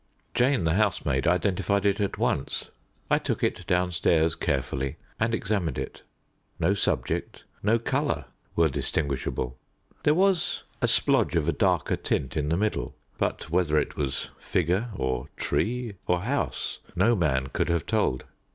Jane 0.33 0.63
the 0.63 0.73
housemaid 0.73 1.27
identified 1.27 1.85
it 1.85 2.01
at 2.01 2.17
once. 2.17 2.71
I 3.11 3.19
took 3.19 3.43
it 3.43 3.67
downstairs 3.67 4.33
carefully 4.33 4.95
and 5.19 5.31
examined 5.31 5.77
it. 5.77 6.01
No 6.57 6.73
subject, 6.73 7.43
no 7.61 7.77
colour 7.77 8.25
were 8.55 8.67
distinguishable. 8.67 9.59
There 10.01 10.15
was 10.15 10.63
a 10.81 10.87
splodge 10.87 11.35
of 11.35 11.47
a 11.47 11.51
darker 11.53 11.97
tint 11.97 12.35
in 12.35 12.49
the 12.49 12.57
middle, 12.57 12.95
but 13.19 13.51
whether 13.51 13.77
it 13.77 13.95
was 13.95 14.29
figure 14.39 14.89
or 14.95 15.27
tree 15.37 15.97
or 16.07 16.21
house 16.21 16.79
no 16.95 17.15
man 17.15 17.49
could 17.53 17.69
have 17.69 17.85
told. 17.85 18.23